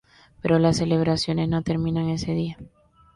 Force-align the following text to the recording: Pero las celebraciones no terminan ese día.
Pero 0.41 0.57
las 0.57 0.77
celebraciones 0.77 1.47
no 1.47 1.61
terminan 1.61 2.09
ese 2.09 2.31
día. 2.31 2.57